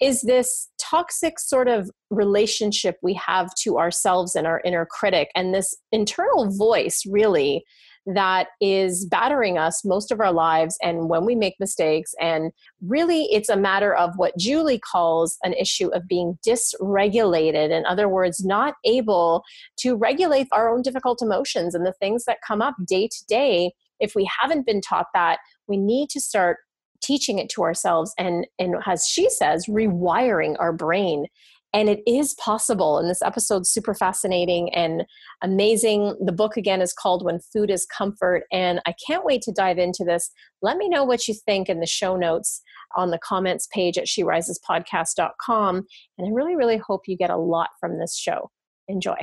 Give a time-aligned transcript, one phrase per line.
[0.00, 5.54] is this toxic sort of relationship we have to ourselves and our inner critic and
[5.54, 7.64] this internal voice really
[8.06, 12.14] that is battering us most of our lives and when we make mistakes.
[12.20, 17.70] And really it's a matter of what Julie calls an issue of being dysregulated.
[17.70, 19.42] In other words not able
[19.78, 23.72] to regulate our own difficult emotions and the things that come up day to day.
[24.00, 26.58] If we haven't been taught that we need to start
[27.04, 31.26] teaching it to ourselves and and as she says rewiring our brain.
[31.72, 35.04] And it is possible and this episode's super fascinating and
[35.42, 36.16] amazing.
[36.24, 39.78] The book again is called when food is comfort and i can't wait to dive
[39.78, 40.30] into this.
[40.62, 42.62] Let me know what you think in the show notes
[42.96, 45.76] on the comments page at sherisespodcast.com
[46.18, 48.50] and i really really hope you get a lot from this show.
[48.88, 49.18] Enjoy.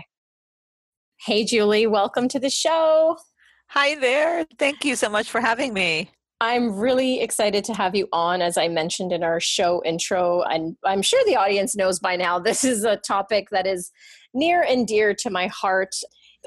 [1.26, 3.18] Hey julie welcome to the show.
[3.70, 4.46] Hi there.
[4.60, 6.10] Thank you so much for having me
[6.42, 10.42] I'm really excited to have you on, as I mentioned in our show intro.
[10.42, 13.92] And I'm sure the audience knows by now this is a topic that is
[14.34, 15.96] near and dear to my heart.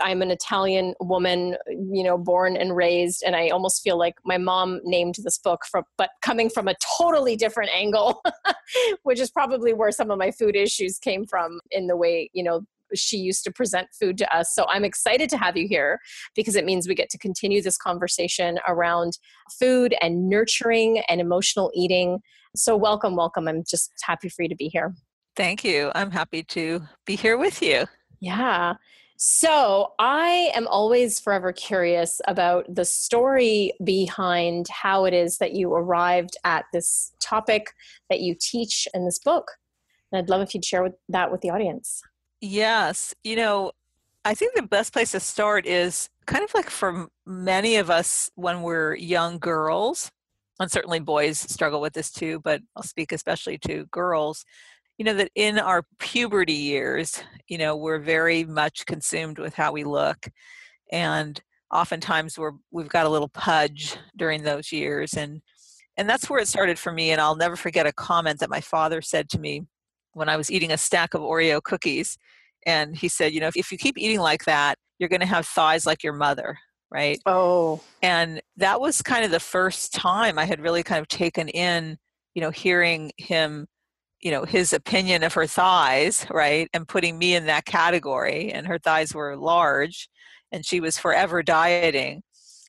[0.02, 4.36] I'm an Italian woman, you know, born and raised, and I almost feel like my
[4.36, 8.20] mom named this book from, but coming from a totally different angle,
[9.04, 12.42] which is probably where some of my food issues came from in the way, you
[12.42, 12.62] know,
[12.94, 14.54] she used to present food to us.
[14.54, 16.00] So I'm excited to have you here
[16.34, 19.18] because it means we get to continue this conversation around
[19.58, 22.20] food and nurturing and emotional eating.
[22.56, 23.48] So welcome, welcome.
[23.48, 24.94] I'm just happy for you to be here.
[25.36, 25.90] Thank you.
[25.94, 27.86] I'm happy to be here with you.
[28.20, 28.74] Yeah.
[29.16, 35.72] So, I am always forever curious about the story behind how it is that you
[35.72, 37.72] arrived at this topic
[38.10, 39.52] that you teach in this book.
[40.10, 42.02] And I'd love if you'd share with, that with the audience.
[42.44, 43.14] Yes.
[43.24, 43.72] You know,
[44.24, 48.30] I think the best place to start is kind of like for many of us
[48.34, 50.10] when we're young girls,
[50.60, 54.44] and certainly boys struggle with this too, but I'll speak especially to girls.
[54.98, 59.72] You know, that in our puberty years, you know, we're very much consumed with how
[59.72, 60.28] we look.
[60.92, 61.40] And
[61.72, 65.40] oftentimes we're we've got a little pudge during those years and
[65.96, 68.60] and that's where it started for me and I'll never forget a comment that my
[68.60, 69.62] father said to me
[70.14, 72.16] when I was eating a stack of Oreo cookies.
[72.66, 75.26] And he said, you know, if, if you keep eating like that, you're going to
[75.26, 76.58] have thighs like your mother,
[76.90, 77.20] right?
[77.26, 77.80] Oh.
[78.02, 81.98] And that was kind of the first time I had really kind of taken in,
[82.34, 83.66] you know, hearing him,
[84.20, 86.68] you know, his opinion of her thighs, right?
[86.72, 88.52] And putting me in that category.
[88.52, 90.08] And her thighs were large
[90.52, 92.22] and she was forever dieting.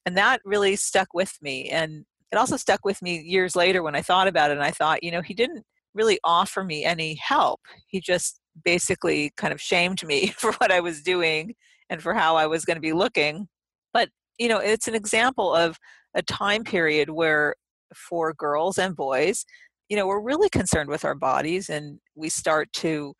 [0.05, 1.69] And that really stuck with me.
[1.69, 4.53] And it also stuck with me years later when I thought about it.
[4.53, 5.63] And I thought, you know, he didn't
[5.95, 7.61] really offer me any help.
[7.87, 11.55] He just basically kind of shamed me for what I was doing
[11.89, 13.47] and for how I was going to be looking.
[13.93, 15.77] But, you know, it's an example of
[16.13, 17.55] a time period where
[17.95, 19.45] for girls and boys,
[19.89, 23.13] you know, we're really concerned with our bodies and we start to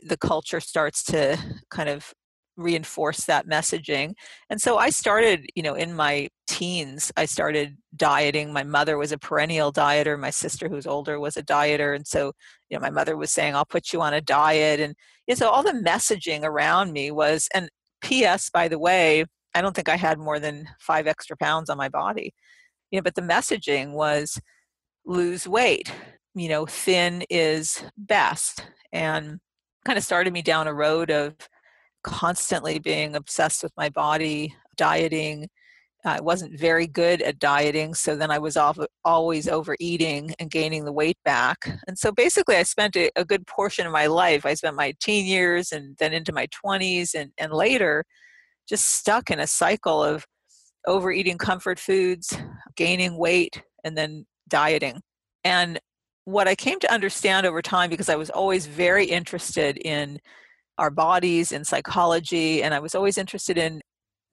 [0.00, 1.36] the culture starts to
[1.70, 2.12] kind of
[2.58, 4.12] reinforce that messaging.
[4.50, 8.52] And so I started, you know, in my teens, I started dieting.
[8.52, 10.18] My mother was a perennial dieter.
[10.18, 11.94] My sister, who's older, was a dieter.
[11.94, 12.32] And so,
[12.68, 14.80] you know, my mother was saying, I'll put you on a diet.
[14.80, 14.94] And
[15.26, 17.70] you know, so all the messaging around me was, and
[18.02, 19.24] P.S., by the way,
[19.54, 22.34] I don't think I had more than five extra pounds on my body.
[22.90, 24.40] You know, but the messaging was
[25.06, 25.92] lose weight.
[26.34, 28.66] You know, thin is best.
[28.92, 29.38] And
[29.84, 31.34] kind of started me down a road of
[32.02, 35.48] constantly being obsessed with my body, dieting.
[36.04, 38.56] I wasn't very good at dieting, so then I was
[39.04, 41.68] always overeating and gaining the weight back.
[41.86, 44.46] And so basically, I spent a, a good portion of my life.
[44.46, 48.04] I spent my teen years and then into my 20s and, and later
[48.68, 50.24] just stuck in a cycle of
[50.86, 52.36] overeating comfort foods,
[52.76, 55.00] gaining weight, and then dieting.
[55.44, 55.80] And
[56.24, 60.18] what I came to understand over time, because I was always very interested in
[60.78, 63.80] our bodies and psychology, and I was always interested in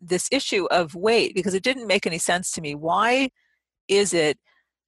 [0.01, 2.75] this issue of weight because it didn't make any sense to me.
[2.75, 3.30] Why
[3.88, 4.38] is it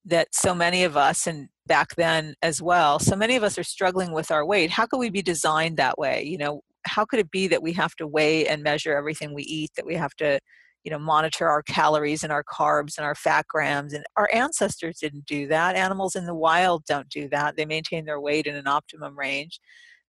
[0.05, 3.63] that so many of us, and back then as well, so many of us are
[3.63, 4.71] struggling with our weight?
[4.71, 6.23] How could we be designed that way?
[6.23, 9.43] You know, how could it be that we have to weigh and measure everything we
[9.43, 10.39] eat, that we have to
[10.87, 14.99] you know monitor our calories and our carbs and our fat grams and our ancestors
[14.99, 18.55] didn't do that animals in the wild don't do that they maintain their weight in
[18.55, 19.59] an optimum range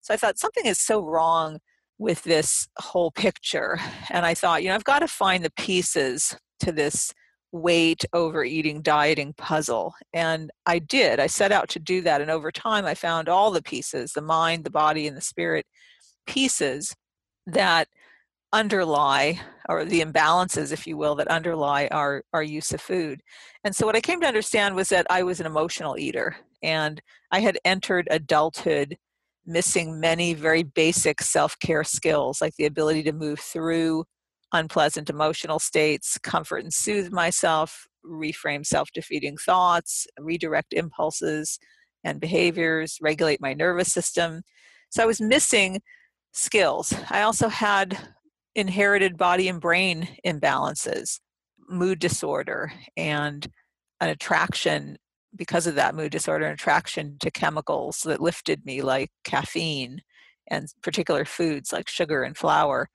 [0.01, 1.59] so I thought something is so wrong
[1.97, 3.77] with this whole picture.
[4.09, 7.13] And I thought, you know, I've got to find the pieces to this
[7.51, 9.93] weight, overeating, dieting puzzle.
[10.13, 11.19] And I did.
[11.19, 12.21] I set out to do that.
[12.21, 15.65] And over time, I found all the pieces the mind, the body, and the spirit
[16.25, 16.95] pieces
[17.45, 17.87] that
[18.53, 19.39] underlie
[19.69, 23.21] or the imbalances if you will that underlie our our use of food
[23.63, 27.01] and so what i came to understand was that i was an emotional eater and
[27.31, 28.97] i had entered adulthood
[29.45, 34.05] missing many very basic self care skills, like the ability to move through
[34.53, 41.59] unpleasant emotional states, comfort and soothe myself, reframe self defeating thoughts, redirect impulses
[42.03, 44.41] and behaviors, regulate my nervous system.
[44.89, 45.81] So I was missing
[46.33, 46.93] skills.
[47.09, 47.97] I also had
[48.55, 51.19] inherited body and brain imbalances,
[51.69, 53.47] mood disorder, and
[53.99, 54.97] an attraction
[55.35, 60.01] because of that mood disorder and attraction to chemicals that lifted me like caffeine
[60.49, 62.89] and particular foods like sugar and flour.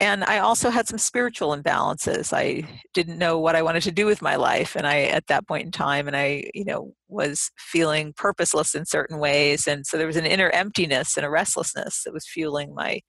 [0.00, 2.32] And i also had some spiritual imbalances.
[2.32, 5.46] I didn't know what i wanted to do with my life and i at that
[5.46, 9.96] point in time and i you know was feeling purposeless in certain ways and so
[9.96, 13.00] there was an inner emptiness and a restlessness that was fueling my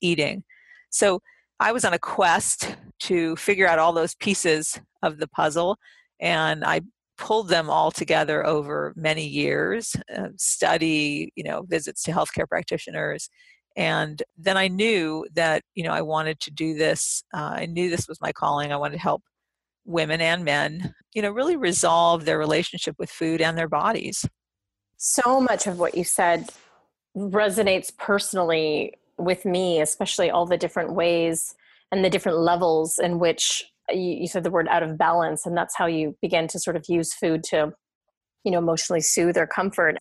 [0.00, 0.44] eating.
[0.90, 1.20] So
[1.60, 5.76] i was on a quest to figure out all those pieces of the puzzle
[6.20, 6.80] and i
[7.16, 13.28] pulled them all together over many years uh, study you know visits to healthcare practitioners
[13.76, 17.88] and then i knew that you know i wanted to do this uh, i knew
[17.88, 19.22] this was my calling i wanted to help
[19.84, 24.26] women and men you know really resolve their relationship with food and their bodies.
[24.96, 26.50] So much of what you said
[27.16, 31.54] resonates personally with me especially all the different ways
[31.92, 35.56] and the different levels in which you, you said the word out of balance and
[35.56, 37.72] that's how you begin to sort of use food to
[38.44, 39.98] you know emotionally soothe or comfort.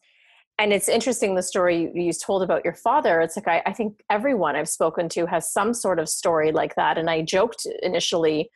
[0.60, 3.22] And it's interesting the story you told about your father.
[3.22, 6.76] It's like I, I, think everyone i've spoken to has some sort of story like
[6.76, 6.98] that.
[6.98, 8.50] And i joked initially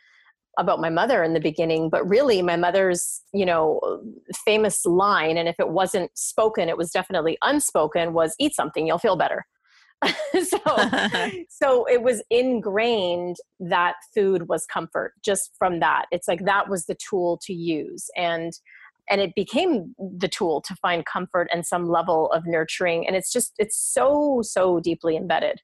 [0.58, 3.80] about my mother in the beginning but really my mother's you know
[4.46, 8.98] famous line and if it wasn't spoken it was definitely unspoken was eat something you'll
[8.98, 9.46] feel better
[10.44, 10.60] so
[11.50, 16.06] so it was ingrained that food was comfort just from that.
[16.12, 18.54] It's like that was the tool to use and
[19.10, 23.32] and it became the tool to find comfort and some level of nurturing and it's
[23.32, 25.62] just it's so so deeply embedded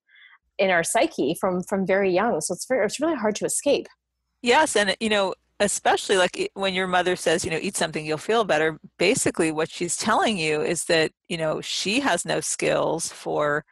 [0.58, 2.42] in our psyche from from very young.
[2.42, 3.88] So it's very it's really hard to escape.
[4.42, 8.18] Yes and you know especially like when your mother says you know eat something you'll
[8.18, 13.10] feel better basically what she's telling you is that you know she has no skills
[13.10, 13.64] for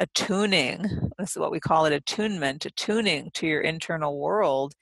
[0.00, 4.72] attuning this is what we call it attunement attuning to your internal world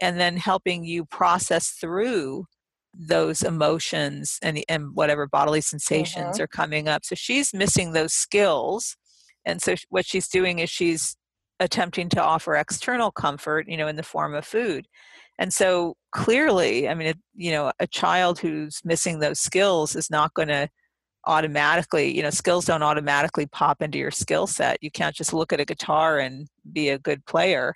[0.00, 2.46] and then helping you process through
[2.96, 6.42] those emotions and, and whatever bodily sensations mm-hmm.
[6.42, 8.96] are coming up so she's missing those skills
[9.44, 11.16] and so what she's doing is she's
[11.58, 14.86] attempting to offer external comfort you know in the form of food
[15.38, 20.10] and so clearly i mean it, you know a child who's missing those skills is
[20.10, 20.68] not going to
[21.26, 24.78] automatically you know skills don't automatically pop into your skill set.
[24.80, 27.74] You can't just look at a guitar and be a good player.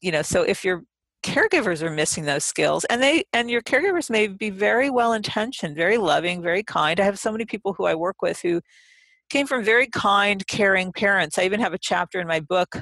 [0.00, 0.82] You know so if your
[1.22, 5.76] caregivers are missing those skills and they and your caregivers may be very well intentioned
[5.76, 6.98] very loving very kind.
[6.98, 8.60] I have so many people who i work with who
[9.28, 11.38] came from very kind, caring parents.
[11.38, 12.76] I even have a chapter in my book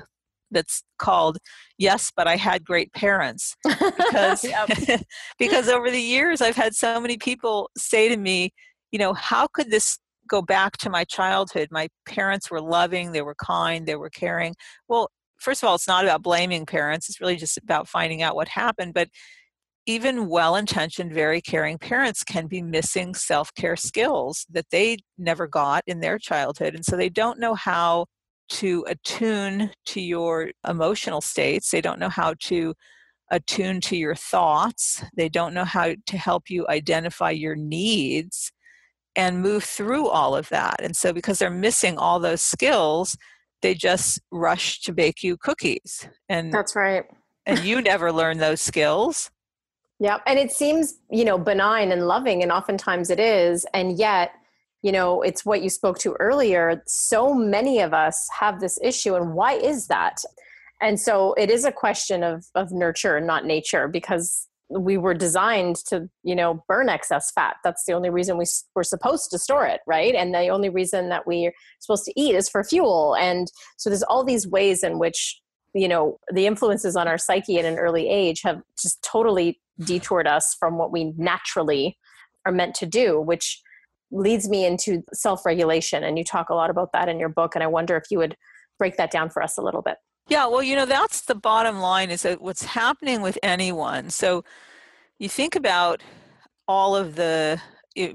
[0.50, 1.37] that's called
[1.76, 4.47] yes but i had great parents because
[5.38, 8.50] because over the years i've had so many people say to me
[8.92, 13.23] you know how could this go back to my childhood my parents were loving they
[13.23, 14.54] were kind they were caring
[14.88, 18.37] well first of all it's not about blaming parents it's really just about finding out
[18.37, 19.09] what happened but
[19.88, 25.47] even well intentioned, very caring parents can be missing self care skills that they never
[25.47, 26.75] got in their childhood.
[26.75, 28.04] And so they don't know how
[28.50, 31.71] to attune to your emotional states.
[31.71, 32.75] They don't know how to
[33.30, 35.02] attune to your thoughts.
[35.16, 38.52] They don't know how to help you identify your needs
[39.19, 40.77] and move through all of that.
[40.81, 43.19] And so, because they're missing all those skills,
[43.61, 46.09] they just rush to bake you cookies.
[46.29, 47.05] And that's right.
[47.45, 49.31] and you never learn those skills.
[49.99, 50.19] Yeah.
[50.27, 53.67] And it seems, you know, benign and loving, and oftentimes it is.
[53.75, 54.31] And yet,
[54.83, 59.17] you know it's what you spoke to earlier so many of us have this issue
[59.17, 60.23] and why is that
[60.81, 65.15] and so it is a question of of nurture and not nature because we were
[65.15, 68.45] designed to you know burn excess fat that's the only reason we
[68.75, 72.35] were supposed to store it right and the only reason that we're supposed to eat
[72.35, 75.41] is for fuel and so there's all these ways in which
[75.75, 80.27] you know the influences on our psyche at an early age have just totally detoured
[80.27, 81.97] us from what we naturally
[82.45, 83.63] are meant to do which
[84.11, 86.05] leads me into self regulation.
[86.05, 87.55] And you talk a lot about that in your book.
[87.55, 88.37] And I wonder if you would
[88.79, 89.97] break that down for us a little bit.
[90.28, 94.11] Yeah, well, you know, that's the bottom line is that what's happening with anyone.
[94.11, 94.44] So
[95.18, 96.02] you think about
[96.66, 97.61] all of the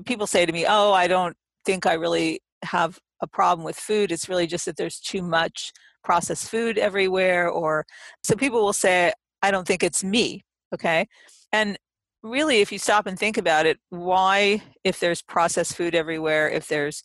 [0.06, 4.12] people say to me, Oh, I don't think I really have a problem with food.
[4.12, 5.72] It's really just that there's too much
[6.04, 7.50] processed food everywhere.
[7.50, 7.86] Or
[8.24, 10.44] so people will say, I don't think it's me.
[10.74, 11.08] Okay.
[11.52, 11.80] And
[12.22, 16.68] really, if you stop and think about it, why, if there's processed food everywhere, if
[16.68, 17.02] there's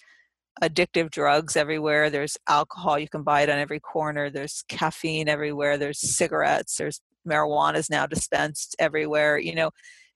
[0.62, 5.78] addictive drugs everywhere, there's alcohol, you can buy it on every corner, there's caffeine everywhere,
[5.78, 9.70] there's cigarettes, there's marijuana is now dispensed everywhere, you know,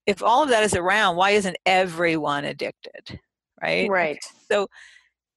[0.07, 3.21] if all of that is around, why isn't everyone addicted?
[3.63, 3.89] Right?
[3.89, 4.19] Right.
[4.51, 4.67] So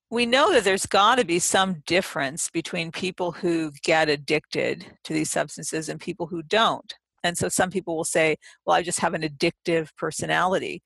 [0.09, 5.13] we know that there's got to be some difference between people who get addicted to
[5.13, 6.93] these substances and people who don't.
[7.23, 10.83] And so some people will say, well, I just have an addictive personality.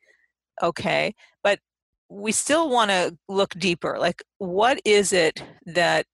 [0.62, 1.14] Okay.
[1.44, 1.60] But
[2.10, 3.98] we still want to look deeper.
[4.00, 6.06] Like, what is it that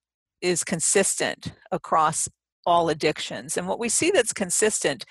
[0.42, 2.28] is consistent across
[2.66, 3.56] all addictions?
[3.56, 5.04] And what we see that's consistent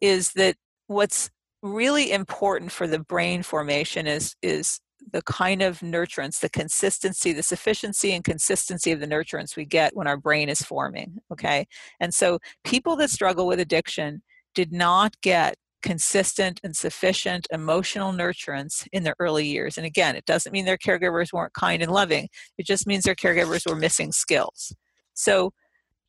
[0.00, 0.56] is that
[0.88, 1.30] what's
[1.62, 4.80] really important for the brain formation is, is
[5.12, 9.96] the kind of nurturance, the consistency, the sufficiency and consistency of the nurturance we get
[9.96, 11.18] when our brain is forming.
[11.32, 11.66] Okay.
[12.00, 14.22] And so people that struggle with addiction
[14.54, 19.76] did not get consistent and sufficient emotional nurturance in their early years.
[19.76, 23.14] And again, it doesn't mean their caregivers weren't kind and loving, it just means their
[23.14, 24.74] caregivers were missing skills.
[25.14, 25.52] So,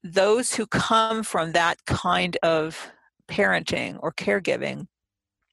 [0.06, 2.92] those who come from that kind of
[3.30, 4.88] parenting or caregiving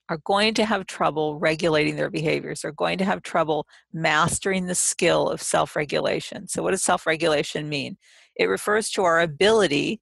[0.08, 4.74] are going to have trouble regulating their behaviors, are going to have trouble mastering the
[4.74, 6.48] skill of self regulation.
[6.48, 7.96] So, what does self regulation mean?
[8.36, 10.00] It refers to our ability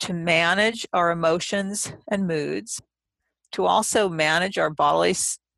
[0.00, 2.82] to manage our emotions and moods,
[3.54, 5.14] to also manage our bodily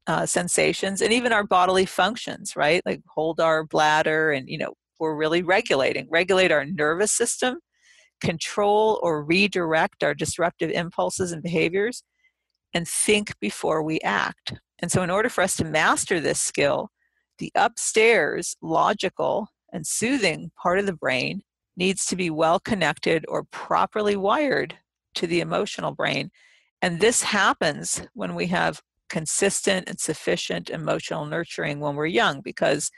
[0.07, 2.83] uh, sensations and even our bodily functions, right?
[2.85, 7.59] Like hold our bladder and, you know, we're really regulating, regulate our nervous system,
[8.21, 12.03] control or redirect our disruptive impulses and behaviors,
[12.75, 14.55] and think before we act.
[14.79, 16.91] And so, in order for us to master this skill,
[17.39, 21.43] the upstairs, logical, and soothing part of the brain
[21.77, 24.79] needs to be well connected or properly wired
[25.15, 26.31] to the emotional brain.
[26.87, 32.93] And this happens when we have consistent and sufficient emotional nurturing when we're young, because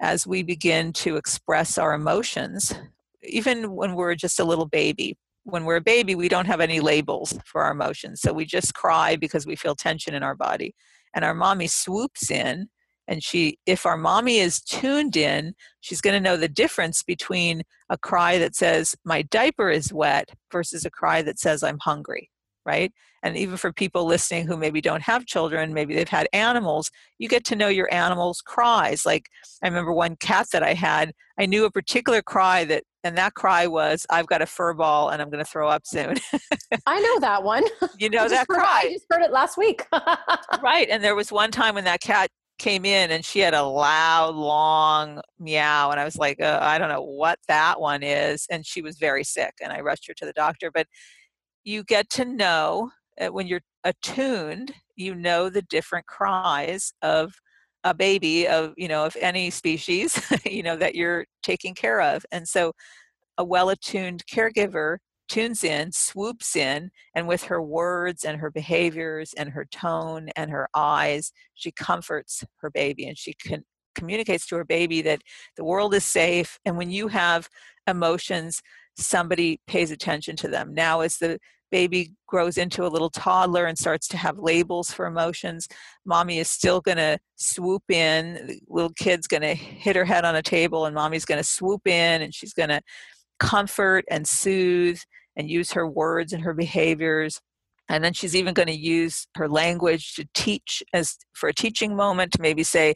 [0.00, 2.74] as we begin to express our emotions,
[3.22, 6.80] even when we're just a little baby, when we're a baby, we don't have any
[6.80, 8.20] labels for our emotions.
[8.20, 10.74] So we just cry because we feel tension in our body.
[11.14, 12.68] And our mommy swoops in
[13.06, 17.62] and she if our mommy is tuned in she's going to know the difference between
[17.90, 22.30] a cry that says my diaper is wet versus a cry that says i'm hungry
[22.64, 22.92] right
[23.22, 27.28] and even for people listening who maybe don't have children maybe they've had animals you
[27.28, 29.28] get to know your animal's cries like
[29.62, 33.34] i remember one cat that i had i knew a particular cry that and that
[33.34, 36.16] cry was i've got a fur ball and i'm going to throw up soon
[36.86, 37.64] i know that one
[37.98, 39.86] you know that heard, cry i just heard it last week
[40.62, 42.28] right and there was one time when that cat
[42.58, 45.90] came in and she had a loud, long meow.
[45.90, 48.46] And I was like, uh, I don't know what that one is.
[48.50, 49.54] And she was very sick.
[49.62, 50.70] And I rushed her to the doctor.
[50.70, 50.86] But
[51.64, 52.90] you get to know
[53.20, 57.34] uh, when you're attuned, you know the different cries of
[57.82, 62.24] a baby of you know of any species you know that you're taking care of.
[62.32, 62.72] And so
[63.38, 69.50] a well-attuned caregiver tunes in swoops in and with her words and her behaviors and
[69.50, 74.64] her tone and her eyes she comforts her baby and she can communicates to her
[74.64, 75.22] baby that
[75.56, 77.48] the world is safe and when you have
[77.86, 78.60] emotions
[78.96, 81.38] somebody pays attention to them now as the
[81.70, 85.66] baby grows into a little toddler and starts to have labels for emotions,
[86.06, 88.34] mommy is still going to swoop in.
[88.46, 91.48] The little kid's going to hit her head on a table, and mommy's going to
[91.48, 92.80] swoop in and she's going to
[93.40, 95.00] comfort and soothe
[95.36, 97.40] and use her words and her behaviors.
[97.88, 101.96] And then she's even going to use her language to teach as for a teaching
[101.96, 102.94] moment to maybe say,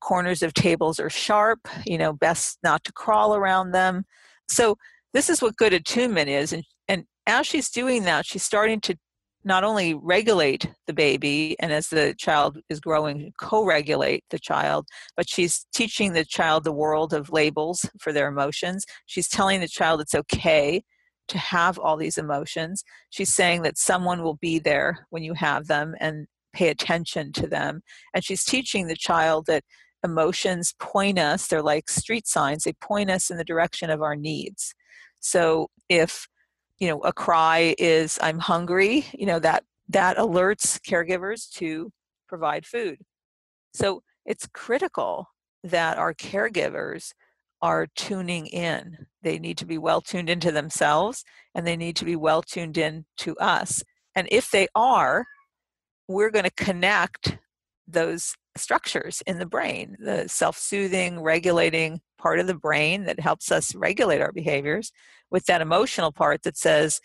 [0.00, 4.04] corners of tables are sharp, you know, best not to crawl around them.
[4.48, 4.76] So
[5.12, 6.52] this is what good attunement is.
[6.52, 8.96] And, and as she's doing that, she's starting to
[9.46, 14.84] not only regulate the baby and as the child is growing co-regulate the child
[15.16, 18.84] but she's teaching the child the world of labels for their emotions.
[19.06, 20.82] She's telling the child it's okay
[21.28, 22.84] to have all these emotions.
[23.10, 27.46] She's saying that someone will be there when you have them and pay attention to
[27.46, 27.82] them.
[28.14, 29.64] And she's teaching the child that
[30.04, 31.46] emotions point us.
[31.46, 32.64] They're like street signs.
[32.64, 34.74] They point us in the direction of our needs
[35.26, 36.28] so if
[36.78, 41.92] you know a cry is i'm hungry you know that that alerts caregivers to
[42.28, 42.98] provide food.
[43.72, 45.28] So it's critical
[45.62, 47.12] that our caregivers
[47.62, 49.06] are tuning in.
[49.22, 52.76] They need to be well tuned into themselves and they need to be well tuned
[52.76, 53.82] in to us.
[54.14, 55.24] And if they are
[56.08, 57.38] we're going to connect
[57.88, 63.74] those structures in the brain the self-soothing regulating part of the brain that helps us
[63.74, 64.92] regulate our behaviors
[65.30, 67.00] with that emotional part that says,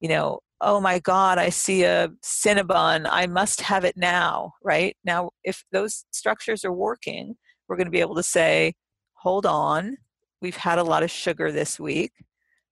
[0.00, 4.96] you know, oh my God, I see a Cinnabon, I must have it now, right?
[5.04, 7.34] Now, if those structures are working,
[7.68, 8.74] we're going to be able to say,
[9.14, 9.96] hold on,
[10.40, 12.12] we've had a lot of sugar this week.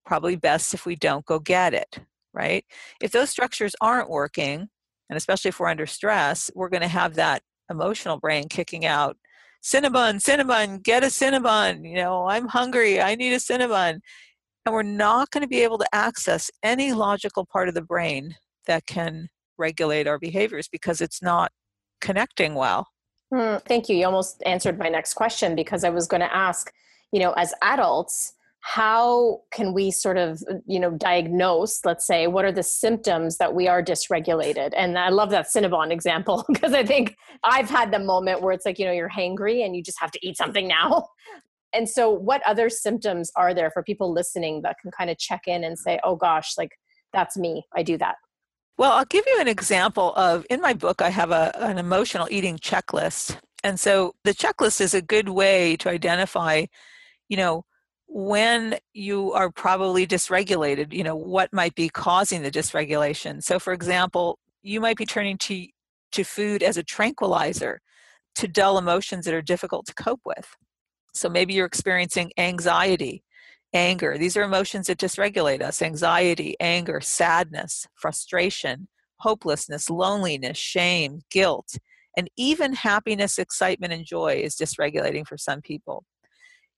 [0.06, 1.98] Probably best if we don't go get it,
[2.32, 2.64] right?
[3.02, 4.68] If those structures aren't working,
[5.10, 9.16] and especially if we're under stress, we're going to have that emotional brain kicking out
[9.64, 11.88] Cinnabon, Cinnabon, get a Cinnabon.
[11.88, 13.00] You know, I'm hungry.
[13.00, 14.00] I need a Cinnabon
[14.64, 18.34] and we're not going to be able to access any logical part of the brain
[18.66, 21.52] that can regulate our behaviors because it's not
[22.00, 22.88] connecting well.
[23.32, 23.96] Mm, thank you.
[23.96, 26.72] You almost answered my next question because I was going to ask,
[27.12, 28.34] you know, as adults,
[28.66, 33.36] how can we sort of, uh, you know, diagnose, let's say, what are the symptoms
[33.36, 34.70] that we are dysregulated?
[34.74, 38.64] And I love that Cinnabon example because I think I've had the moment where it's
[38.64, 41.08] like, you know, you're hangry and you just have to eat something now.
[41.76, 45.40] And so what other symptoms are there for people listening that can kind of check
[45.48, 46.70] in and say oh gosh like
[47.12, 47.64] that's me.
[47.74, 48.14] I do that.
[48.78, 52.28] Well i'll give you an example of in my book i have a, an emotional
[52.30, 53.38] eating checklist.
[53.64, 56.66] And so the checklist is a good way to identify
[57.28, 57.64] you know
[58.06, 63.72] when you are probably dysregulated you know what might be causing the dysregulation so for
[63.72, 65.66] example you might be turning to
[66.12, 67.80] to food as a tranquilizer
[68.34, 70.56] to dull emotions that are difficult to cope with
[71.14, 73.22] so maybe you're experiencing anxiety,
[73.72, 74.18] anger.
[74.18, 78.88] These are emotions that dysregulate us anxiety, anger, sadness, frustration,
[79.18, 81.78] hopelessness, loneliness, shame, guilt,
[82.16, 86.04] and even happiness, excitement, and joy is dysregulating for some people.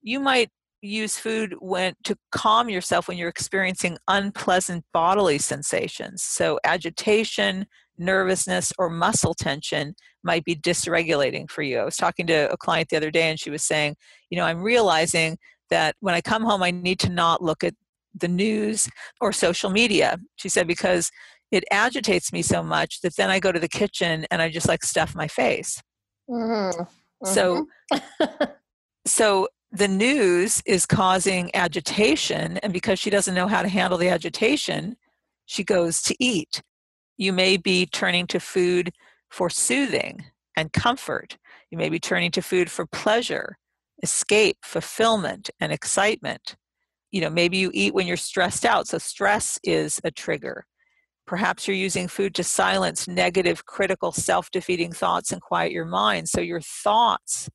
[0.01, 6.59] You might use food when to calm yourself when you're experiencing unpleasant bodily sensations so
[6.63, 7.65] agitation
[7.97, 11.79] nervousness or muscle tension might be dysregulating for you.
[11.79, 13.95] I was talking to a client the other day and she was saying,
[14.29, 15.37] you know, I'm realizing
[15.69, 17.73] that when I come home, I need to not look at
[18.13, 18.87] the news
[19.21, 20.17] or social media.
[20.35, 21.11] She said, because
[21.51, 24.67] it agitates me so much that then I go to the kitchen and I just
[24.67, 25.81] like stuff my face.
[26.29, 26.81] Mm-hmm.
[26.81, 26.83] Mm-hmm.
[27.33, 27.67] So,
[29.07, 34.09] so the news is causing agitation, and because she doesn't know how to handle the
[34.09, 34.95] agitation,
[35.45, 36.61] she goes to eat.
[37.17, 38.91] You may be turning to food
[39.29, 40.23] for soothing
[40.55, 41.37] and comfort.
[41.69, 43.57] You may be turning to food for pleasure,
[44.03, 46.55] escape, fulfillment, and excitement.
[47.11, 50.65] You know, maybe you eat when you're stressed out, so stress is a trigger.
[51.25, 56.29] Perhaps you're using food to silence negative, critical, self defeating thoughts and quiet your mind,
[56.29, 57.49] so your thoughts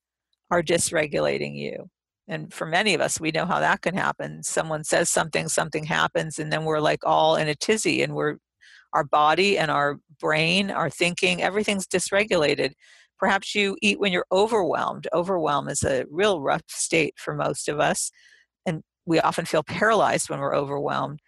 [0.51, 1.89] are dysregulating you.
[2.29, 4.43] And for many of us, we know how that can happen.
[4.43, 8.37] Someone says something, something happens, and then we're like all in a tizzy and we're
[8.93, 12.73] our body and our brain, our thinking, everything's dysregulated.
[13.19, 15.09] Perhaps you eat when you're overwhelmed.
[15.13, 18.11] Overwhelm is a real rough state for most of us,
[18.67, 21.21] and we often feel paralyzed when we're overwhelmed.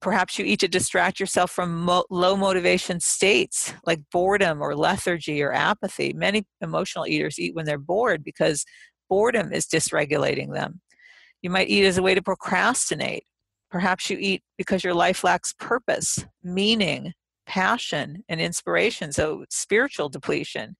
[0.00, 5.42] Perhaps you eat to distract yourself from mo- low motivation states like boredom or lethargy
[5.42, 6.12] or apathy.
[6.12, 8.64] Many emotional eaters eat when they're bored because
[9.08, 10.80] boredom is dysregulating them.
[11.42, 13.24] You might eat as a way to procrastinate.
[13.70, 17.12] Perhaps you eat because your life lacks purpose, meaning,
[17.46, 20.76] passion, and inspiration, so spiritual depletion.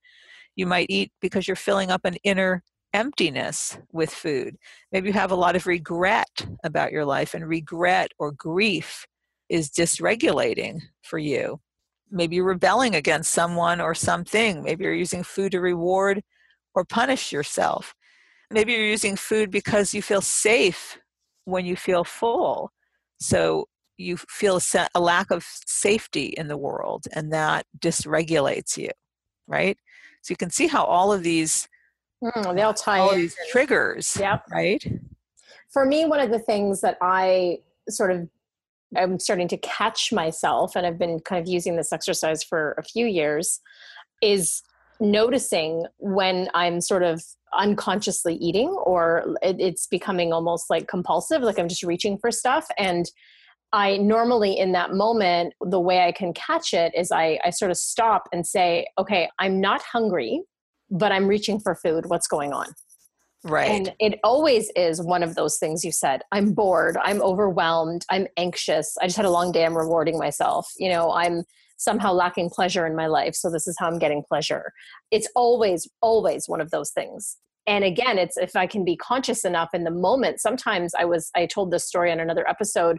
[0.56, 2.62] You might eat because you're filling up an inner
[2.94, 4.56] emptiness with food.
[4.90, 9.06] Maybe you have a lot of regret about your life, and regret or grief
[9.48, 11.60] is dysregulating for you.
[12.10, 14.62] Maybe you're rebelling against someone or something.
[14.62, 16.22] Maybe you're using food to reward
[16.74, 17.94] or punish yourself.
[18.50, 20.98] Maybe you're using food because you feel safe
[21.44, 22.72] when you feel full.
[23.20, 24.60] So you feel
[24.94, 28.90] a, lack of safety in the world, and that dysregulates you,
[29.46, 29.76] right?
[30.22, 31.68] So you can see how all of these
[32.22, 34.16] Mm, they'll tie all these triggers.
[34.18, 34.44] Yep.
[34.50, 34.84] Right.
[35.70, 37.58] For me, one of the things that I
[37.88, 38.28] sort of
[38.96, 42.82] I'm starting to catch myself, and I've been kind of using this exercise for a
[42.82, 43.60] few years,
[44.22, 44.62] is
[45.00, 47.22] noticing when I'm sort of
[47.56, 52.66] unconsciously eating or it's becoming almost like compulsive, like I'm just reaching for stuff.
[52.78, 53.06] And
[53.72, 57.70] I normally, in that moment, the way I can catch it is I, I sort
[57.70, 60.42] of stop and say, okay, I'm not hungry
[60.90, 62.06] but I'm reaching for food.
[62.06, 62.66] What's going on?
[63.44, 63.70] Right.
[63.70, 66.22] And it always is one of those things you said.
[66.32, 66.96] I'm bored.
[67.02, 68.04] I'm overwhelmed.
[68.10, 68.96] I'm anxious.
[69.00, 69.64] I just had a long day.
[69.64, 70.70] I'm rewarding myself.
[70.76, 71.44] You know, I'm
[71.78, 73.34] somehow lacking pleasure in my life.
[73.34, 74.72] So this is how I'm getting pleasure.
[75.10, 77.38] It's always, always one of those things.
[77.66, 80.40] And again, it's if I can be conscious enough in the moment.
[80.40, 82.98] Sometimes I was, I told this story on another episode.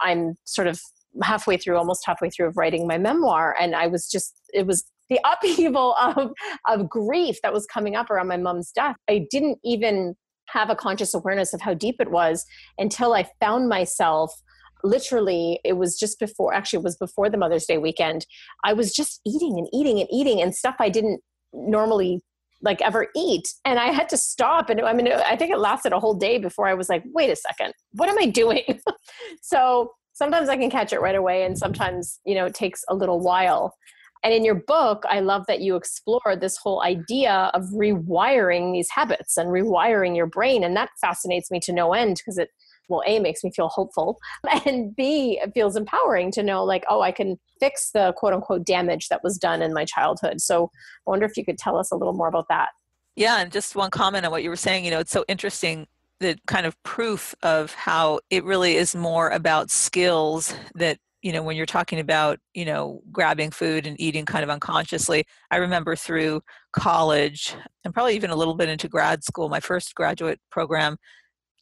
[0.00, 0.80] I'm sort of
[1.22, 3.54] halfway through, almost halfway through of writing my memoir.
[3.60, 6.32] And I was just, it was the upheaval of
[6.66, 10.14] of grief that was coming up around my mom's death i didn't even
[10.48, 12.44] have a conscious awareness of how deep it was
[12.78, 14.32] until i found myself
[14.84, 18.26] literally it was just before actually it was before the mother's day weekend
[18.64, 21.20] i was just eating and eating and eating and stuff i didn't
[21.52, 22.20] normally
[22.62, 23.46] like ever eat.
[23.64, 26.38] And i had to stop and i mean i think it lasted a whole day
[26.38, 28.80] before i was like wait a second what am i doing?
[29.42, 32.94] So sometimes i can catch it right away and sometimes you know it takes a
[32.94, 33.74] little while.
[34.22, 38.88] And in your book, I love that you explore this whole idea of rewiring these
[38.88, 40.64] habits and rewiring your brain.
[40.64, 42.48] And that fascinates me to no end because it,
[42.88, 44.18] well, A, makes me feel hopeful,
[44.66, 48.64] and B, it feels empowering to know, like, oh, I can fix the quote unquote
[48.64, 50.40] damage that was done in my childhood.
[50.40, 50.70] So
[51.06, 52.70] I wonder if you could tell us a little more about that.
[53.16, 54.84] Yeah, and just one comment on what you were saying.
[54.84, 55.86] You know, it's so interesting
[56.20, 61.42] the kind of proof of how it really is more about skills that you know
[61.42, 65.96] when you're talking about you know grabbing food and eating kind of unconsciously i remember
[65.96, 66.40] through
[66.72, 70.96] college and probably even a little bit into grad school my first graduate program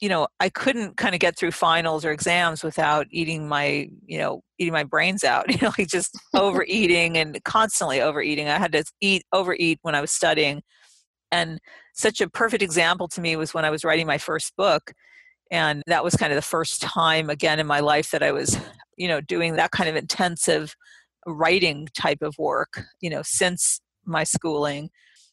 [0.02, 4.18] you know i couldn't kind of get through finals or exams without eating my you
[4.18, 8.48] know eating my brains out you know like just overeating and constantly overeating.
[8.48, 10.62] I had to eat overeat when i was studying.
[11.30, 11.58] And
[11.94, 14.92] such a perfect example to me was when i was writing my first book
[15.50, 18.58] and that was kind of the first time again in my life that i was
[18.98, 20.74] you know doing that kind of intensive
[21.26, 24.90] writing type of work you know since my schooling.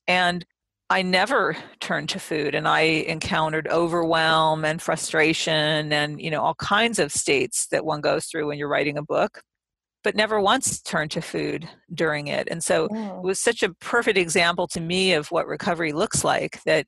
[0.07, 0.45] And
[0.89, 6.55] I never turned to food and I encountered overwhelm and frustration and you know all
[6.55, 9.41] kinds of states that one goes through when you're writing a book
[10.03, 12.47] but never once turned to food during it.
[12.49, 13.21] And so it mm.
[13.21, 16.85] was such a perfect example to me of what recovery looks like that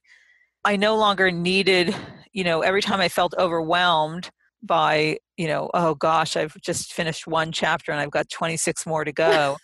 [0.63, 1.95] I no longer needed
[2.31, 4.31] you know every time I felt overwhelmed
[4.63, 9.03] by you know oh gosh i've just finished one chapter and i've got 26 more
[9.03, 9.57] to go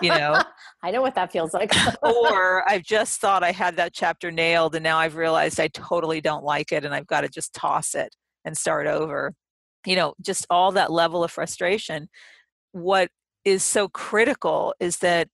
[0.00, 0.40] you know
[0.82, 4.74] i know what that feels like or i've just thought i had that chapter nailed
[4.74, 7.94] and now i've realized i totally don't like it and i've got to just toss
[7.94, 9.32] it and start over
[9.86, 12.08] you know just all that level of frustration
[12.72, 13.08] what
[13.44, 15.28] is so critical is that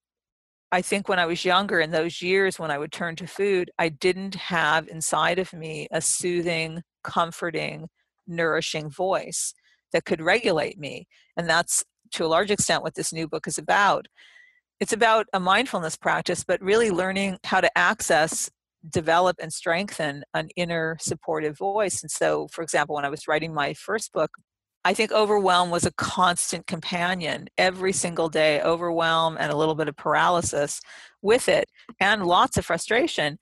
[0.72, 3.70] I think when I was younger, in those years when I would turn to food,
[3.78, 7.88] I didn't have inside of me a soothing, comforting,
[8.26, 9.52] nourishing voice
[9.92, 11.08] that could regulate me.
[11.36, 14.06] And that's to a large extent what this new book is about.
[14.80, 18.50] It's about a mindfulness practice, but really learning how to access,
[18.88, 22.02] develop, and strengthen an inner supportive voice.
[22.02, 24.30] And so, for example, when I was writing my first book,
[24.82, 29.88] I think overwhelm was a constant companion every single day, overwhelm and a little bit
[29.88, 30.80] of paralysis
[31.20, 31.68] with it,
[32.00, 33.38] and lots of frustration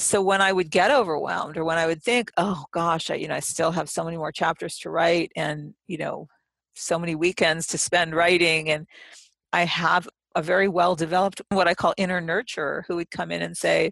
[0.00, 3.28] so when I would get overwhelmed or when I would think, oh gosh, I, you
[3.28, 6.26] know, I still have so many more chapters to write and, you know,
[6.74, 8.86] so many weekends to spend writing and
[9.52, 13.42] I have a very well developed what I call inner nurturer who would come in
[13.42, 13.90] and say,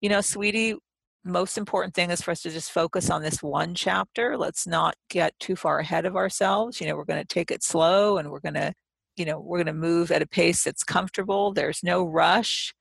[0.00, 0.76] you know, sweetie,
[1.24, 4.36] most important thing is for us to just focus on this one chapter.
[4.36, 6.80] Let's not get too far ahead of ourselves.
[6.80, 8.72] You know, we're going to take it slow and we're going to,
[9.16, 11.52] you know, we're going to move at a pace that's comfortable.
[11.52, 12.74] There's no rush.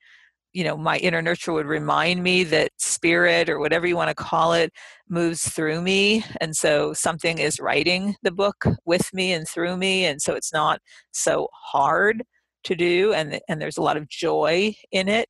[0.52, 4.16] You know, my inner nurture would remind me that spirit or whatever you want to
[4.16, 4.72] call it
[5.10, 6.24] moves through me.
[6.42, 10.06] And so something is writing the book with me and through me.
[10.06, 10.80] And so it's not
[11.12, 12.24] so hard
[12.64, 13.14] to do.
[13.14, 15.30] And, and there's a lot of joy in it.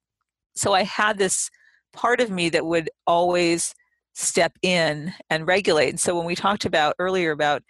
[0.55, 1.49] So I had this
[1.93, 3.73] part of me that would always
[4.13, 5.89] step in and regulate.
[5.89, 7.63] And so when we talked about earlier about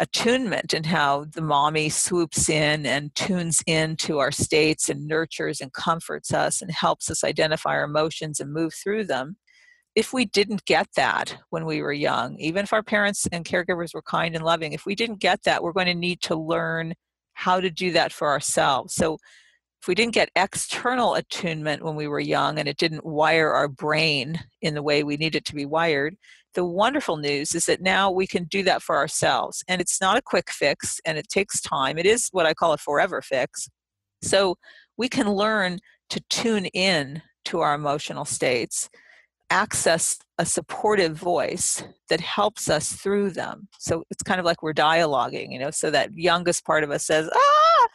[0.00, 5.72] attunement and how the mommy swoops in and tunes into our states and nurtures and
[5.72, 9.36] comforts us and helps us identify our emotions and move through them.
[9.96, 13.92] If we didn't get that when we were young, even if our parents and caregivers
[13.92, 16.94] were kind and loving, if we didn't get that, we're going to need to learn
[17.38, 18.94] how to do that for ourselves.
[18.94, 19.14] So
[19.80, 23.68] if we didn't get external attunement when we were young and it didn't wire our
[23.68, 26.16] brain in the way we need it to be wired,
[26.54, 29.62] the wonderful news is that now we can do that for ourselves.
[29.68, 31.96] And it's not a quick fix and it takes time.
[31.96, 33.68] It is what I call a forever fix.
[34.20, 34.56] So
[34.96, 35.78] we can learn
[36.10, 38.90] to tune in to our emotional states,
[39.50, 43.68] access a supportive voice that helps us through them.
[43.78, 47.04] So it's kind of like we're dialoguing, you know, so that youngest part of us
[47.06, 47.88] says, ah,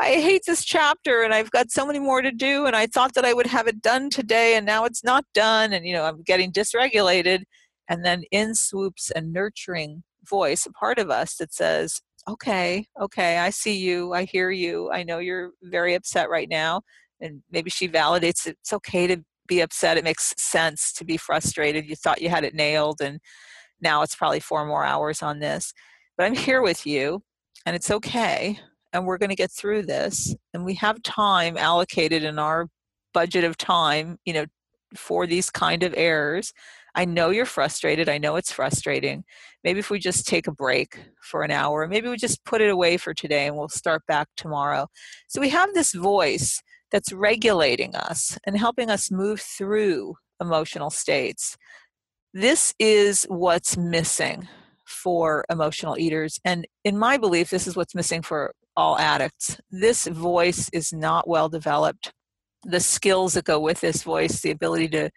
[0.00, 3.14] I hate this chapter and I've got so many more to do and I thought
[3.14, 6.04] that I would have it done today and now it's not done and you know
[6.04, 7.42] I'm getting dysregulated
[7.88, 13.38] and then in swoops a nurturing voice a part of us that says okay okay
[13.38, 16.80] I see you I hear you I know you're very upset right now
[17.20, 18.56] and maybe she validates it.
[18.60, 22.44] it's okay to be upset it makes sense to be frustrated you thought you had
[22.44, 23.20] it nailed and
[23.80, 25.72] now it's probably four more hours on this.
[26.16, 27.22] But I'm here with you
[27.66, 28.58] and it's okay
[28.92, 32.66] and we're going to get through this and we have time allocated in our
[33.12, 34.46] budget of time you know
[34.94, 36.52] for these kind of errors.
[36.96, 39.24] I know you're frustrated i know it's frustrating.
[39.62, 42.70] Maybe if we just take a break for an hour maybe we just put it
[42.70, 44.88] away for today and we'll start back tomorrow.
[45.28, 51.56] So we have this voice that's regulating us and helping us move through emotional states
[52.32, 54.48] this is what's missing
[54.86, 56.38] for emotional eaters.
[56.44, 59.58] And in my belief, this is what's missing for all addicts.
[59.70, 62.12] This voice is not well developed.
[62.64, 65.10] The skills that go with this voice, the ability to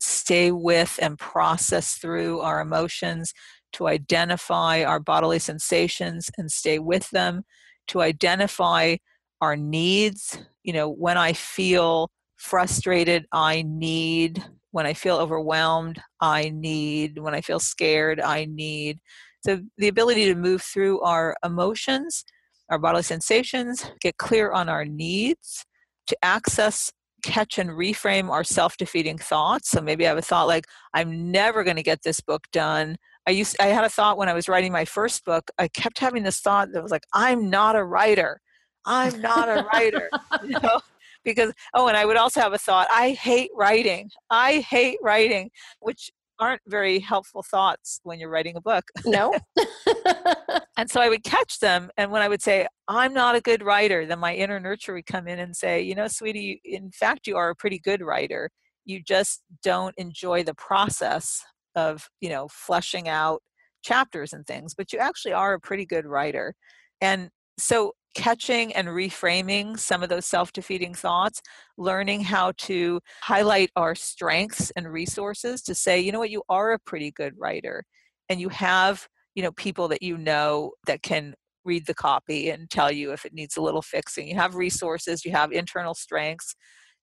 [0.00, 3.32] stay with and process through our emotions,
[3.72, 7.44] to identify our bodily sensations and stay with them,
[7.88, 8.96] to identify
[9.40, 10.38] our needs.
[10.62, 14.44] You know, when I feel frustrated, I need.
[14.72, 17.18] When I feel overwhelmed, I need.
[17.18, 19.00] When I feel scared, I need.
[19.44, 22.24] So the ability to move through our emotions
[22.70, 25.66] our bodily sensations, get clear on our needs,
[26.06, 26.90] to access,
[27.22, 29.70] catch, and reframe our self defeating thoughts.
[29.70, 32.96] So maybe I have a thought like, I'm never going to get this book done.
[33.26, 35.50] I used I had a thought when I was writing my first book.
[35.58, 38.40] I kept having this thought that was like, I'm not a writer.
[38.86, 40.10] I'm not a writer.
[40.44, 40.80] you know?
[41.24, 44.10] Because oh, and I would also have a thought, I hate writing.
[44.30, 48.84] I hate writing, which aren't very helpful thoughts when you're writing a book.
[49.04, 49.34] No.
[50.78, 51.90] and so I would catch them.
[51.98, 55.06] And when I would say, I'm not a good writer, then my inner nurture would
[55.06, 58.50] come in and say, you know, sweetie, in fact, you are a pretty good writer.
[58.86, 61.44] You just don't enjoy the process
[61.76, 63.42] of, you know, fleshing out
[63.82, 66.54] chapters and things, but you actually are a pretty good writer.
[67.02, 71.40] And so catching and reframing some of those self defeating thoughts,
[71.76, 76.72] learning how to highlight our strengths and resources to say, you know what, you are
[76.72, 77.84] a pretty good writer
[78.28, 82.70] and you have, you know, people that you know that can read the copy and
[82.70, 84.28] tell you if it needs a little fixing.
[84.28, 86.54] You have resources, you have internal strengths.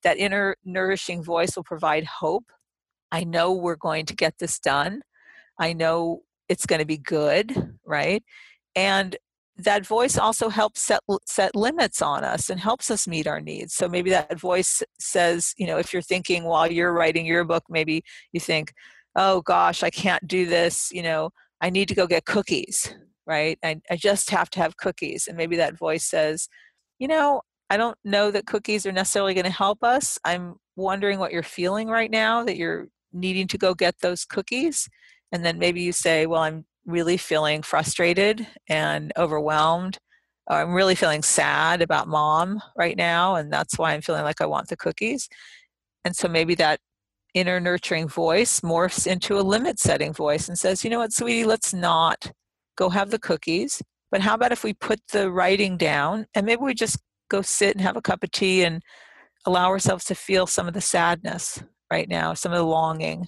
[0.03, 2.51] That inner nourishing voice will provide hope.
[3.11, 5.01] I know we're going to get this done.
[5.59, 8.23] I know it's going to be good, right?
[8.75, 9.15] And
[9.57, 13.73] that voice also helps set set limits on us and helps us meet our needs.
[13.73, 17.63] So maybe that voice says you know if you're thinking while you're writing your book
[17.69, 18.73] maybe you think
[19.15, 22.93] oh gosh i can't do this you know i need to go get cookies
[23.27, 23.59] right?
[23.63, 25.27] I, I just have to have cookies.
[25.27, 26.47] And maybe that voice says
[26.99, 30.17] you know i don't know that cookies are necessarily going to help us.
[30.25, 34.87] I'm wondering what you're feeling right now that you're needing to go get those cookies.
[35.31, 39.99] And then maybe you say well i'm really feeling frustrated and overwhelmed.
[40.49, 44.45] I'm really feeling sad about mom right now, and that's why I'm feeling like I
[44.45, 45.27] want the cookies.
[46.05, 46.79] And so maybe that
[47.33, 51.43] inner nurturing voice morphs into a limit setting voice and says, you know what, sweetie,
[51.43, 52.31] let's not
[52.77, 53.81] go have the cookies.
[54.09, 56.97] But how about if we put the writing down and maybe we just
[57.29, 58.81] go sit and have a cup of tea and
[59.45, 63.27] allow ourselves to feel some of the sadness right now, some of the longing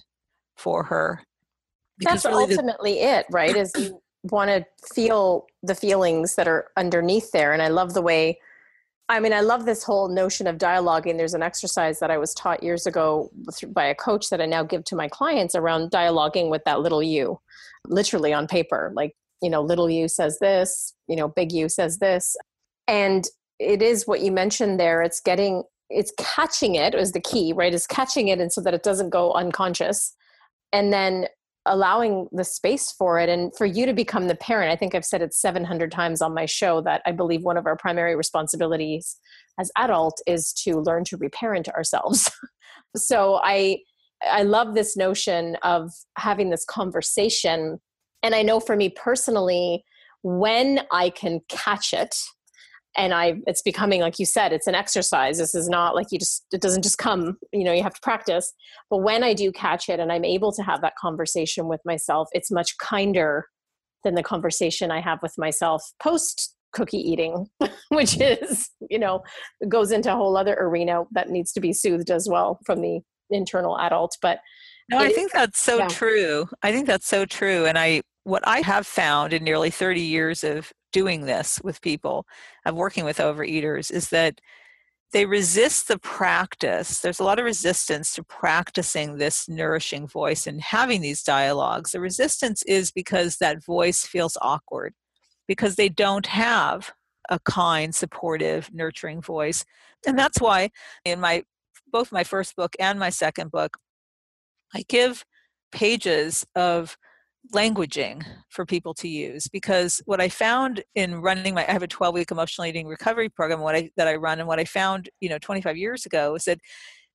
[0.56, 1.22] for her.
[2.00, 3.54] Because That's really ultimately the- it, right?
[3.54, 7.52] Is you want to feel the feelings that are underneath there.
[7.52, 8.38] And I love the way,
[9.08, 11.16] I mean, I love this whole notion of dialoguing.
[11.16, 13.30] There's an exercise that I was taught years ago
[13.68, 17.02] by a coach that I now give to my clients around dialoguing with that little
[17.02, 17.40] you,
[17.86, 18.92] literally on paper.
[18.94, 22.36] Like, you know, little you says this, you know, big you says this.
[22.86, 23.26] And
[23.58, 25.02] it is what you mentioned there.
[25.02, 27.74] It's getting, it's catching it is the key, right?
[27.74, 30.14] Is catching it and so that it doesn't go unconscious.
[30.72, 31.26] And then
[31.66, 34.72] allowing the space for it and for you to become the parent.
[34.72, 37.66] I think i've said it 700 times on my show that i believe one of
[37.66, 39.16] our primary responsibilities
[39.58, 42.30] as adult is to learn to reparent ourselves.
[42.96, 43.78] So i
[44.24, 47.78] i love this notion of having this conversation.
[48.22, 49.84] And i know for me personally
[50.22, 52.16] when i can catch it
[53.00, 55.38] and i it's becoming like you said it's an exercise.
[55.38, 58.00] This is not like you just it doesn't just come you know you have to
[58.00, 58.52] practice.
[58.90, 62.28] But when i do catch it and i'm able to have that conversation with myself
[62.32, 63.46] it's much kinder
[64.04, 67.46] than the conversation i have with myself post cookie eating
[67.88, 69.22] which is you know
[69.68, 73.00] goes into a whole other arena that needs to be soothed as well from the
[73.30, 74.16] internal adult.
[74.20, 74.40] But
[74.90, 75.88] no i think that's so yeah.
[75.88, 76.48] true.
[76.62, 77.66] I think that's so true.
[77.66, 82.26] And i what I have found in nearly 30 years of doing this with people,
[82.64, 84.40] of working with overeaters, is that
[85.12, 87.00] they resist the practice.
[87.00, 91.92] There's a lot of resistance to practicing this nourishing voice and having these dialogues.
[91.92, 94.94] The resistance is because that voice feels awkward,
[95.48, 96.92] because they don't have
[97.28, 99.64] a kind, supportive, nurturing voice.
[100.06, 100.70] And that's why
[101.04, 101.42] in my
[101.92, 103.78] both my first book and my second book,
[104.72, 105.24] I give
[105.72, 106.96] pages of
[107.54, 111.88] languaging for people to use because what i found in running my i have a
[111.88, 115.08] 12 week emotional eating recovery program what I, that i run and what i found
[115.20, 116.58] you know 25 years ago is that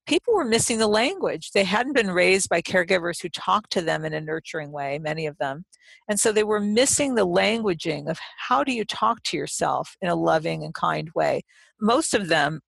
[0.07, 1.49] people were missing the language.
[1.51, 5.25] They hadn't been raised by caregivers who talked to them in a nurturing way many
[5.25, 5.65] of them
[6.09, 10.09] and so they were missing the languaging of how do you talk to yourself in
[10.09, 11.41] a loving and kind way.
[11.79, 12.61] Most of them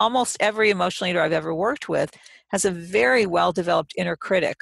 [0.00, 2.16] almost every emotional eater i've ever worked with
[2.50, 4.58] has a very well developed inner critic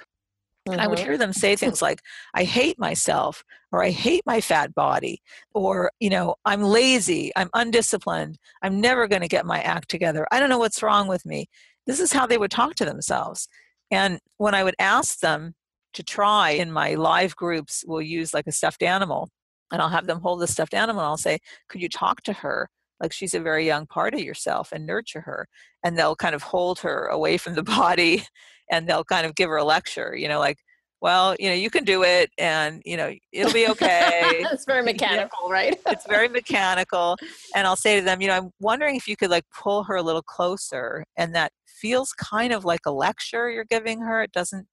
[0.67, 1.09] and I would mm-hmm.
[1.09, 2.01] hear them say things like,
[2.35, 5.23] I hate myself, or I hate my fat body,
[5.55, 10.27] or, you know, I'm lazy, I'm undisciplined, I'm never going to get my act together,
[10.31, 11.47] I don't know what's wrong with me.
[11.87, 13.49] This is how they would talk to themselves.
[13.91, 15.55] And when I would ask them
[15.95, 19.31] to try in my live groups, we'll use like a stuffed animal,
[19.71, 22.33] and I'll have them hold the stuffed animal, and I'll say, Could you talk to
[22.33, 22.69] her?
[23.01, 25.49] like she's a very young part of yourself and nurture her
[25.85, 28.25] and they'll kind of hold her away from the body
[28.71, 30.59] and they'll kind of give her a lecture you know like
[31.01, 34.45] well you know you can do it and you know it'll be okay.
[34.53, 35.79] It's very mechanical know, right?
[35.87, 37.17] It's very mechanical
[37.55, 39.97] and i'll say to them you know i'm wondering if you could like pull her
[39.97, 44.33] a little closer and that feels kind of like a lecture you're giving her it
[44.33, 44.67] doesn't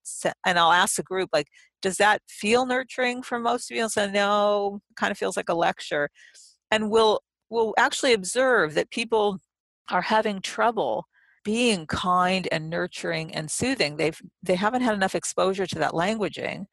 [0.46, 1.48] and i'll ask the group like
[1.84, 5.50] does that feel nurturing for most of you and say no kind of feels like
[5.50, 6.10] a lecture.
[6.72, 7.20] And we'll
[7.52, 9.38] we'll actually observe that people
[9.92, 11.06] are having trouble
[11.44, 16.66] being kind and nurturing and soothing they've they haven't had enough exposure to that languaging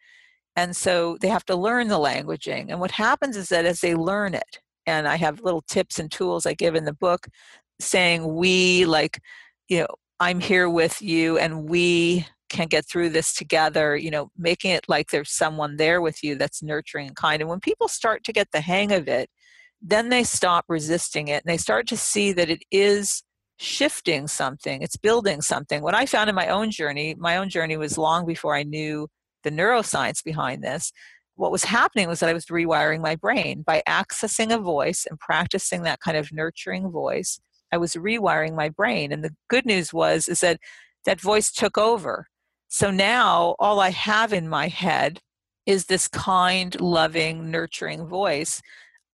[0.56, 3.94] and so they have to learn the languaging and what happens is that as they
[3.94, 7.26] learn it and i have little tips and tools i give in the book
[7.80, 9.20] saying we like
[9.68, 9.88] you know
[10.20, 14.84] i'm here with you and we can get through this together you know making it
[14.88, 18.32] like there's someone there with you that's nurturing and kind and when people start to
[18.32, 19.30] get the hang of it
[19.82, 23.22] then they stop resisting it and they start to see that it is
[23.60, 25.82] shifting something, it's building something.
[25.82, 29.06] What I found in my own journey, my own journey was long before I knew
[29.44, 30.92] the neuroscience behind this.
[31.34, 35.18] What was happening was that I was rewiring my brain by accessing a voice and
[35.20, 37.38] practicing that kind of nurturing voice.
[37.70, 39.12] I was rewiring my brain.
[39.12, 40.58] And the good news was is that
[41.04, 42.28] that voice took over.
[42.68, 45.20] So now all I have in my head
[45.66, 48.62] is this kind, loving, nurturing voice.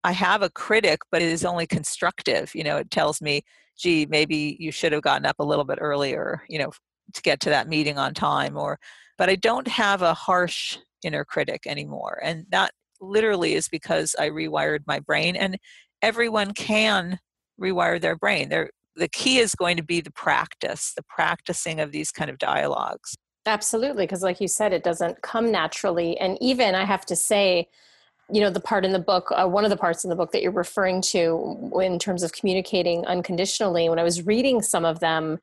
[0.05, 2.55] I have a critic, but it is only constructive.
[2.55, 3.43] You know, it tells me
[3.77, 6.71] gee, maybe you should have gotten up a little bit earlier, you know,
[7.12, 8.79] to get to that meeting on time or
[9.19, 12.20] but I don't have a harsh inner critic anymore.
[12.22, 15.59] And that literally is because I rewired my brain and
[16.03, 17.18] everyone can
[17.61, 18.49] rewire their brain.
[18.49, 22.39] They're, the key is going to be the practice, the practicing of these kind of
[22.39, 23.14] dialogues.
[23.47, 26.18] Absolutely, because like you said, it doesn't come naturally.
[26.18, 27.68] And even I have to say,
[28.33, 30.33] you know the part in the book uh, one of the parts in the book
[30.33, 35.01] that you're referring to in terms of communicating unconditionally when i was reading some of
[35.01, 35.39] them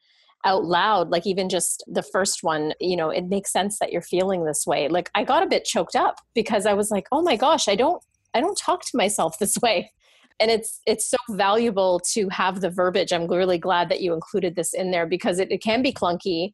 [0.45, 4.01] out loud like even just the first one you know it makes sense that you're
[4.01, 4.87] feeling this way.
[4.87, 7.75] Like i got a bit choked up because i was like oh my gosh i
[7.75, 8.03] don't
[8.33, 9.91] i don't talk to myself this way.
[10.39, 13.13] And it's it's so valuable to have the verbiage.
[13.13, 16.53] I'm really glad that you included this in there because it, it can be clunky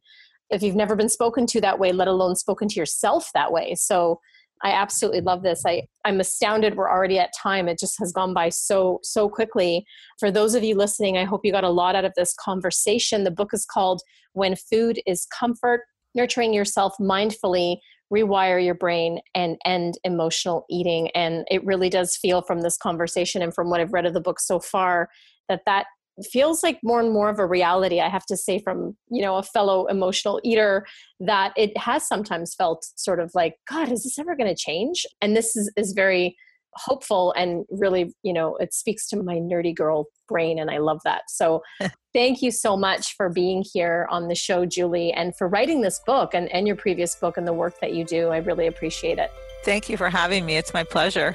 [0.50, 3.74] if you've never been spoken to that way, let alone spoken to yourself that way.
[3.74, 4.20] So
[4.62, 5.62] I absolutely love this.
[5.66, 7.68] I, I'm astounded we're already at time.
[7.68, 9.84] It just has gone by so, so quickly.
[10.18, 13.24] For those of you listening, I hope you got a lot out of this conversation.
[13.24, 14.02] The book is called
[14.32, 15.82] When Food is Comfort
[16.14, 17.76] Nurturing Yourself Mindfully,
[18.12, 21.10] Rewire Your Brain, and End Emotional Eating.
[21.14, 24.20] And it really does feel from this conversation and from what I've read of the
[24.20, 25.08] book so far
[25.48, 25.86] that that
[26.26, 29.36] feels like more and more of a reality i have to say from you know
[29.36, 30.86] a fellow emotional eater
[31.18, 35.06] that it has sometimes felt sort of like god is this ever going to change?
[35.20, 36.36] And this is, is very
[36.74, 41.00] hopeful and really you know it speaks to my nerdy girl brain and i love
[41.04, 41.22] that.
[41.28, 41.62] So
[42.14, 46.00] thank you so much for being here on the show julie and for writing this
[46.06, 48.28] book and, and your previous book and the work that you do.
[48.28, 49.32] I really appreciate it.
[49.64, 50.56] Thank you for having me.
[50.56, 51.34] It's my pleasure